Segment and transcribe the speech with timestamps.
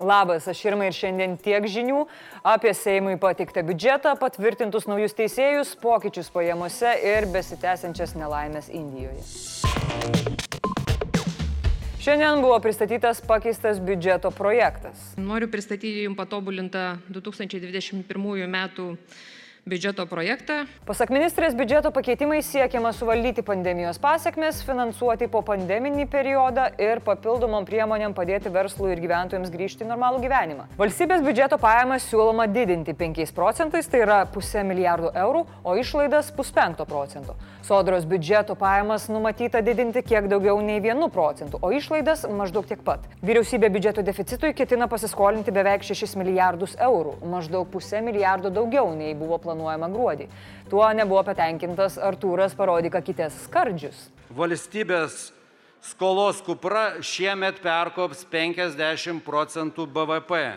[0.00, 2.02] Labas, aš Irma ir šiandien tiek žinių
[2.44, 9.24] apie Seimui patiktą biudžetą, patvirtintus naujus teisėjus, pokyčius pajamose ir besitęsiančias nelaimės Indijoje.
[12.04, 15.00] Šiandien buvo pristatytas pakeistas biudžeto projektas.
[15.16, 18.92] Noriu pristatyti Jums patobulintą 2021 metų
[19.66, 20.60] biudžeto projektą.
[20.86, 28.14] Pasak ministrės, biudžeto pakeitimai siekiama suvaldyti pandemijos pasiekmes, finansuoti po pandeminį periodą ir papildomom priemonėm
[28.14, 30.68] padėti verslui ir gyventojams grįžti į normalų gyvenimą.
[30.78, 36.86] Valstybės biudžeto pajamas siūloma didinti 5 procentais, tai yra pusę milijardų eurų, o išlaidas puspenkto
[36.86, 37.34] procento.
[37.66, 43.10] Sodros biudžeto pajamas numatyta didinti kiek daugiau nei 1 procentų, o išlaidas maždaug tiek pat.
[43.18, 49.42] Vyriausybė biudžeto deficitui ketina pasiskolinti beveik 6 milijardus eurų, maždaug pusę milijardo daugiau nei buvo
[49.42, 50.28] planuota planuojama gruodį.
[50.70, 54.10] Tuo nebuvo patenkintas Artūras parodė kitės skardžius.
[54.36, 55.32] Valstybės
[55.80, 60.56] skolos kupra šiemet perkops 50 procentų BVP.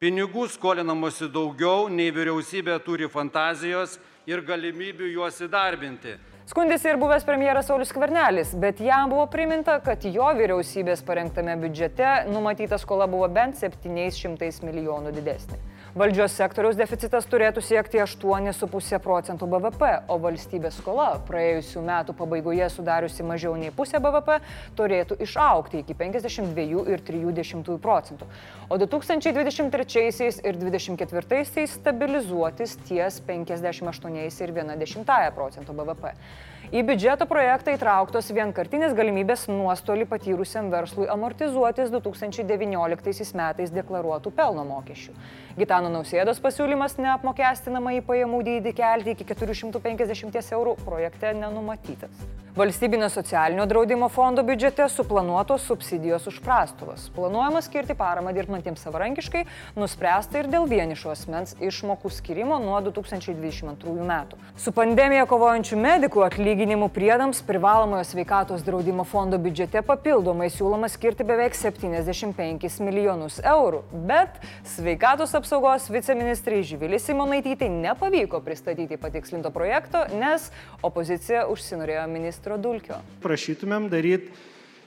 [0.00, 6.18] Pinigų skolinamosi daugiau, nei vyriausybė turi fantazijos ir galimybių juos įdarbinti.
[6.46, 12.28] Skundėsi ir buvęs premjeras Saulis Kvernelis, bet jam buvo priminta, kad jo vyriausybės parengtame biudžete
[12.30, 15.58] numatyta skola buvo bent 700 milijonų didesnė.
[15.96, 23.24] Valdžios sektoriaus deficitas turėtų siekti 8,5 procentų BVP, o valstybės skola praėjusių metų pabaigoje sudariusi
[23.24, 24.36] mažiau nei pusę BVP
[24.76, 28.28] turėtų išaukti iki 52,3 procentų,
[28.68, 36.12] o 2023 ir 2024 stabilizuotis ties 58,1 procentų BVP.
[36.74, 45.14] Į biudžeto projektą įtrauktos vienkartinės galimybės nuostolį patyrusiam verslui amortizuotis 2019 metais deklaruotų pelno mokesčių.
[45.56, 52.26] Gitano Nausėdos pasiūlymas neapmokestinamą į pajamų dydį kelti iki 450 eurų projekte nenumatytas.
[52.56, 57.10] Valstybinio socialinio draudimo fondo biudžete suplanuotos subsidijos už prastovas.
[57.12, 59.42] Planuojama skirti paramą dirbantiems savarankiškai,
[59.76, 64.40] nuspręsta ir dėl vienišo asmens išmokų skirimo nuo 2022 metų.
[64.56, 66.55] Su pandemija kovojančių medikų atlyginimų
[66.88, 75.34] priedams privalomojo sveikatos draudimo fondo biudžete papildomai siūloma skirti beveik 75 milijonus eurų, bet sveikatos
[75.34, 80.50] apsaugos viceministrai Živilis Simonaitytai nepavyko pristatyti patikslinto projekto, nes
[80.82, 83.02] opozicija užsinorėjo ministro Dulkio.
[83.20, 84.32] Prašytumėm daryti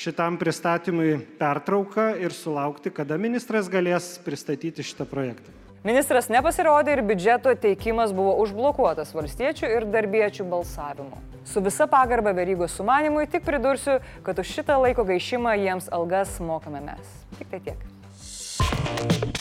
[0.00, 5.59] šitam pristatymui pertrauką ir sulaukti, kada ministras galės pristatyti šitą projektą.
[5.80, 11.22] Ministras nepasirodė ir biudžeto teikimas buvo užblokuotas valstiečių ir darbiečių balsavimu.
[11.48, 13.96] Su visa pagarba verygos sumanimui tik pridursiu,
[14.26, 17.14] kad už šitą laiko gaišimą jiems algas mokame mes.
[17.38, 19.39] Tik tai tiek.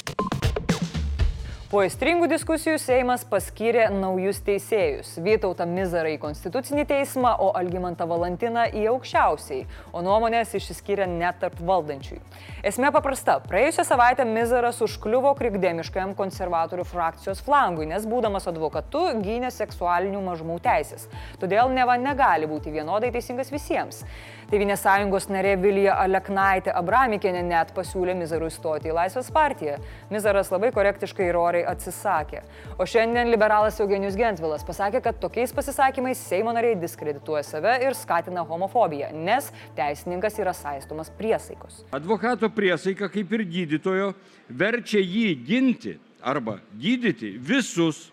[1.70, 8.64] Po įstringų diskusijų Seimas paskyrė naujus teisėjus- Vytautą Mizarą į Konstitucinį teismą, o Algimantą Valantiną
[8.74, 12.24] į aukščiausiai, o nuomonės išsiskyrė net tarp valdančiųjų.
[12.66, 20.26] Esmė paprasta- praėjusią savaitę Mizaras užkliuvo krikdemiškajam konservatorių frakcijos flangui, nes būdamas advokatu gynė seksualinių
[20.26, 21.06] mažumų teisės.
[21.38, 24.04] Todėl neva negali būti vienodai teisingas visiems.
[24.50, 29.76] Tevinės sąjungos narė Vilija Aleknaitė Abramikėnė net pasiūlė Mizarui stoti į Laisvės partiją.
[30.10, 32.42] Mizaras labai korektiškai ir oriai atsisakė.
[32.82, 38.42] O šiandien liberalas Eugenijus Gentvilas pasakė, kad tokiais pasisakymais Seimo nariai diskredituoja save ir skatina
[38.42, 41.84] homofobiją, nes teisininkas yra saistomas priesaikos.
[41.94, 44.12] Advokato priesaika, kaip ir gydytojo,
[44.50, 48.08] verčia jį ginti arba gydyti visus,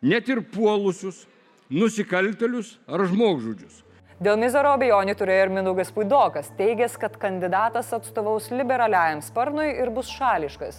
[0.00, 1.26] net ir puolusius,
[1.68, 3.82] nusikaltelius ar žmogžudžius.
[4.16, 10.08] Dėl Mizaro abejonių turėjo ir Mindaugas Puidokas, teigęs, kad kandidatas atstovaus liberaliajam sparnui ir bus
[10.08, 10.78] šališkas.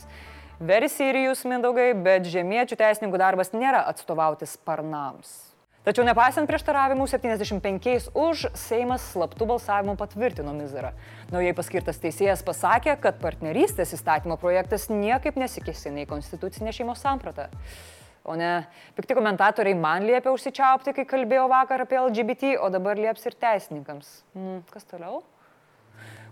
[0.58, 5.36] Versirijus Mindaugai, bet žemiečių teisininkų darbas nėra atstovauti sparnams.
[5.86, 10.96] Tačiau nepaisant prieštaravimų 75 už, Seimas slaptų balsavimų patvirtino Mizarą.
[11.30, 17.52] Naujai paskirtas teisėjas pasakė, kad partnerystės įstatymo projektas niekaip nesikėsina į konstitucinę šeimos sampratą.
[18.28, 18.52] O ne
[18.98, 24.10] pikti komentatoriai man liepia užsičiaupti, kai kalbėjau vakar apie LGBT, o dabar lieps ir teisininkams.
[24.36, 25.24] Mm, kas toliau?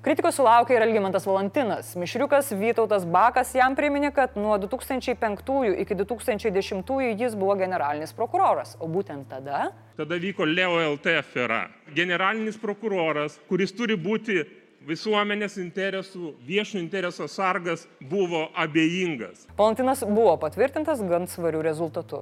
[0.06, 1.96] Kritikos sulaukė ir Elgimantas Valantinas.
[1.98, 8.86] Mišriukas Vytautas Bakas jam priminė, kad nuo 2005 iki 2010 jis buvo generalinis prokuroras, o
[8.92, 9.72] būtent tada...
[9.98, 11.64] Tada vyko Leo LT afera.
[11.96, 14.44] Generalinis prokuroras, kuris turi būti
[14.86, 19.48] visuomenės interesų, viešo intereso sargas buvo abejingas.
[19.58, 22.22] Valantinas buvo patvirtintas gan svarių rezultatų.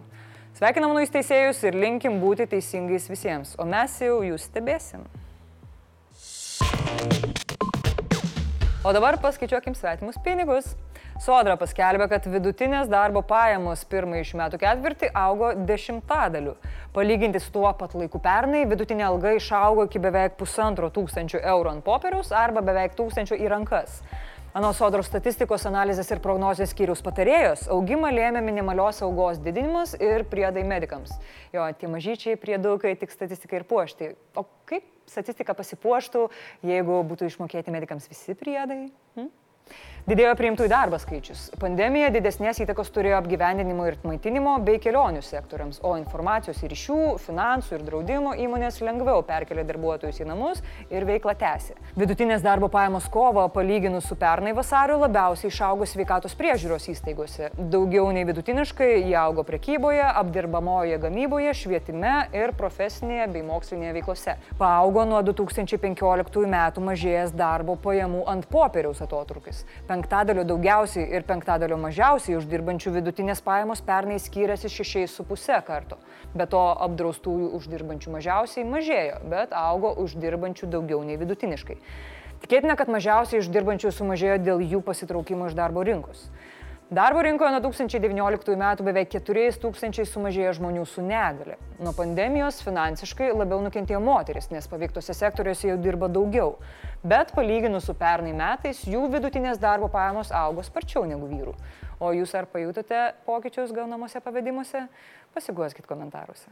[0.54, 5.04] Sveikinam naujus teisėjus ir linkim būti teisingais visiems, o mes jau jūs stebėsim.
[8.84, 10.74] O dabar paskaičiuokim svetimus pinigus.
[11.22, 16.56] Sodra paskelbė, kad vidutinės darbo pajamos pirmąjį šių metų ketvirtį augo dešimtadaliu.
[16.96, 21.86] Palyginti su tuo pat laiku pernai, vidutinė alga išaugo iki beveik pusantro tūkstančio eurų ant
[21.86, 24.00] popieriaus arba beveik tūkstančio į rankas.
[24.58, 30.66] Anos sodros statistikos analizės ir prognozijos skyrius patarėjos augimą lėmė minimalios saugos didinimas ir priedai
[30.66, 31.14] medikams.
[31.54, 34.12] Jo, tie mažyčiai priedukai tik statistikai ir puošti.
[34.38, 36.28] O kaip statistika pasipuoštų,
[36.70, 38.84] jeigu būtų išmokėti medikams visi priedai?
[39.18, 39.32] Hm?
[40.04, 41.46] Didėjo priimtų į darbą skaičius.
[41.62, 47.78] Pandemija didesnės įtakos turėjo apgyvendinimo ir maitinimo bei kelionių sektoriams, o informacijos ir ryšių, finansų
[47.78, 50.60] ir draudimo įmonės lengviau perkelė darbuotojus į namus
[50.92, 51.78] ir veiklą tęsė.
[51.96, 57.54] Vidutinės darbo pajamos kovo palyginus su pernai vasariu labiausiai išaugo sveikatos priežiūros įstaigose.
[57.56, 64.36] Daugiau nei vidutiniškai jie augo prekyboje, apdirbamoje gamyboje, švietime ir profesinėje bei mokslinėje veiklose.
[64.60, 69.53] Paaugo nuo 2015 metų mažėjęs darbo pajamų ant popieriaus atotrukis
[69.90, 76.00] penktadalio daugiausiai ir penktadalio mažiausiai uždirbančių vidutinės pajamos pernai skyrėsi 6,5 karto.
[76.34, 81.80] Be to apdraustųjų uždirbančių mažiausiai mažėjo, bet augo uždirbančių daugiau nei vidutiniškai.
[82.44, 86.28] Tikėtina, kad mažiausiai uždirbančių sumažėjo dėl jų pasitraukimo iš darbo rinkos.
[86.94, 91.56] Darbo rinkoje nuo 2019 metų beveik 4 tūkstančiai sumažėjo žmonių su negale.
[91.82, 96.58] Nuo pandemijos finansiškai labiau nukentėjo moteris, nes paveiktose sektoriuose jau dirba daugiau.
[97.04, 101.52] Bet palyginus su pernai metais, jų vidutinės darbo pajamos augo sparčiau negu vyrų.
[102.00, 104.86] O jūs ar pajutote pokyčius gaunamuose pavedimuose?
[105.36, 106.48] Pasiguoskit komentaruose.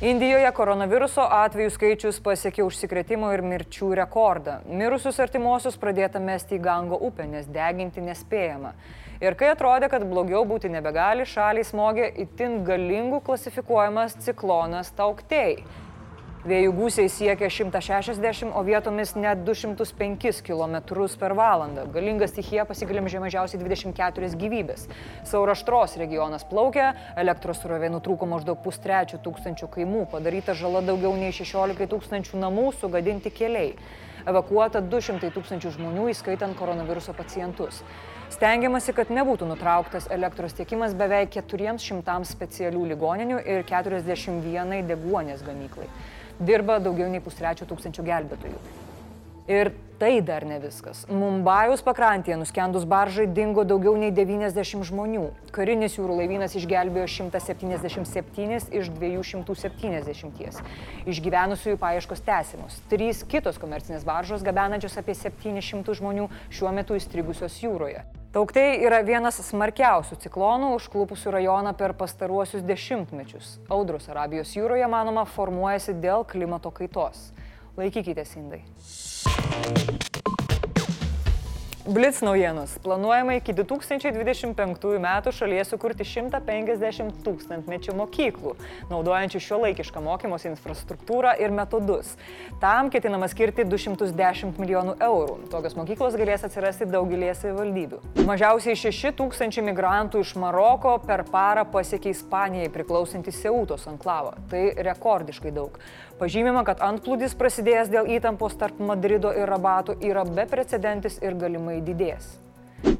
[0.00, 4.56] Indijoje koronaviruso atvejų skaičius pasiekė užsikrėtimo ir mirčių rekordą.
[4.66, 8.72] Mirusius artimuosius pradėta mesti į Gango upę, nes deginti nespėjama.
[9.20, 15.60] Ir kai atrodė, kad blogiau būti nebegali, šaliai smogė itin galingų klasifikuojamas ciklonas Tauktei.
[16.42, 20.72] Vėjų gūsiai siekia 160, o vietomis net 205 km
[21.14, 21.84] per valandą.
[21.94, 24.88] Galinga stichija pasiglimžė mažiausiai 24 gyvybės.
[25.30, 31.86] Sauraštros regionas plaukia, elektros srovė nutrūko maždaug pustrečio tūkstančių kaimų, padaryta žala daugiau nei 16
[31.92, 33.76] tūkstančių namų, sugadinti keliai.
[34.26, 37.84] Evakuota 200 tūkstančių žmonių, įskaitant koronaviruso pacientus.
[38.34, 45.86] Stengiamasi, kad nebūtų nutrauktas elektros tiekimas beveik 400 specialių ligoninių ir 41 deguonės gamyklai
[46.46, 48.62] dirba daugiau nei pustrečio tūkstančių gelbėtojų.
[49.50, 51.00] Ir tai dar ne viskas.
[51.10, 55.24] Mumbajaus pakrantėje nuskendus baržai dingo daugiau nei 90 žmonių.
[55.54, 60.62] Karinis jūrų laivynas išgelbėjo 177 iš 270.
[61.10, 62.80] Išgyvenusiųjų paieškos tęsimos.
[62.90, 68.06] Trys kitos komercinės baržos gabenančios apie 700 žmonių šiuo metu įstrigusios jūroje.
[68.32, 73.58] Tauktai yra vienas smarkiausių ciklonų užklupusių rajoną per pastaruosius dešimtmečius.
[73.68, 77.26] Audros Arabijos jūroje, manoma, formuojasi dėl klimato kaitos.
[77.76, 78.64] Laikykitės indai.
[81.86, 82.76] Blitz naujienos.
[82.78, 88.52] Planuojama iki 2025 metų šalyje sukurti 150 tūkstantmečių mokyklų,
[88.86, 92.12] naudojančių šio laikišką mokymosi infrastruktūrą ir metodus.
[92.62, 95.34] Tam ketinama skirti 210 milijonų eurų.
[95.50, 97.98] Tokios mokyklos galės atsirasti daugelį savivaldybių.
[98.30, 104.36] Mažiausiai 6 tūkstančiai migrantų iš Maroko per parą pasiekė Ispanijai priklausantį Seutos anklavą.
[104.54, 105.82] Tai rekordiškai daug.
[106.22, 112.34] Pažymima, kad antplūdis prasidėjęs dėl įtampos tarp Madrido ir Rabato yra beprecedentis ir galimai didės.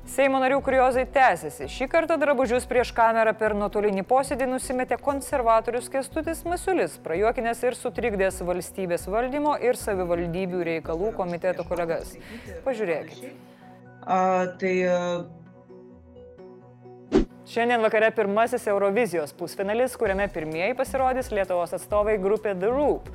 [0.06, 1.66] Seimo narių kuriozai tęsiasi.
[1.72, 8.42] Šį kartą drabužius prieš kamerą per nuotolinį posėdį nusimetė konservatorius Kestutis Masiulis, prajuokinės ir sutrikdęs
[8.46, 12.14] valstybės valdymo ir savivaldybių reikalų komiteto kolegas.
[12.66, 13.32] Pažiūrėkite.
[14.02, 14.18] A,
[14.60, 14.74] tai
[17.42, 23.08] Šiandien vakare pirmasis Eurovizijos pusfinalis, kuriame pirmieji pasirodys Lietuvos atstovai grupė The Roop.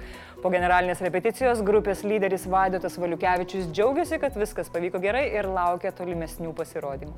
[0.44, 6.52] Po generalinės repeticijos grupės lyderis Vaidotas Valiukevičius džiaugiasi, kad viskas pavyko gerai ir laukia tolimesnių
[6.60, 7.16] pasirodymų.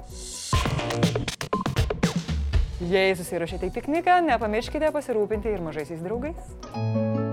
[2.94, 7.29] Jei susirašėte į pikniką, nepamirškite pasirūpinti ir mažaisiais draugais.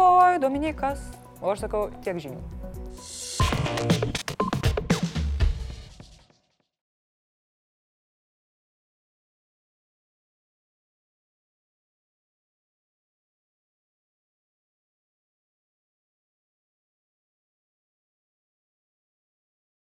[0.00, 0.98] Rytoj Dominikas,
[1.44, 2.40] o aš sakau tiek žinių.